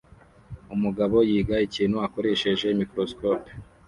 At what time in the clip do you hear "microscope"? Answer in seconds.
2.79-3.49